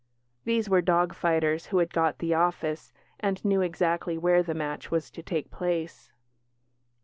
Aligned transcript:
These 0.45 0.67
were 0.67 0.81
dog 0.81 1.13
fighters 1.13 1.67
who 1.67 1.77
had 1.77 1.93
got 1.93 2.17
"the 2.17 2.33
office", 2.33 2.91
and 3.19 3.45
knew 3.45 3.61
exactly 3.61 4.17
where 4.17 4.41
the 4.41 4.55
match 4.55 4.89
was 4.89 5.11
to 5.11 5.21
take 5.21 5.51
place. 5.51 6.11